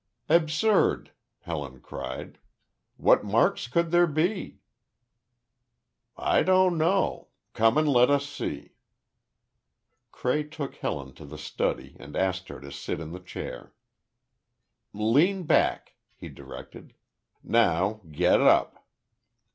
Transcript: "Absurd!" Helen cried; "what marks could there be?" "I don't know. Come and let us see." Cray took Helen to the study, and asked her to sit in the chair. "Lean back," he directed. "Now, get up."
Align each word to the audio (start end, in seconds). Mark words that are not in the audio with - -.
"Absurd!" 0.29 1.11
Helen 1.41 1.79
cried; 1.79 2.39
"what 2.97 3.23
marks 3.23 3.67
could 3.67 3.91
there 3.91 4.07
be?" 4.07 4.57
"I 6.17 6.41
don't 6.41 6.75
know. 6.79 7.27
Come 7.53 7.77
and 7.77 7.87
let 7.87 8.09
us 8.09 8.27
see." 8.27 8.73
Cray 10.11 10.41
took 10.43 10.73
Helen 10.77 11.13
to 11.13 11.25
the 11.27 11.37
study, 11.37 11.97
and 11.99 12.15
asked 12.15 12.47
her 12.47 12.59
to 12.61 12.71
sit 12.71 12.99
in 12.99 13.11
the 13.11 13.19
chair. 13.19 13.75
"Lean 14.91 15.43
back," 15.43 15.93
he 16.15 16.29
directed. 16.29 16.95
"Now, 17.43 18.01
get 18.11 18.41
up." 18.41 18.83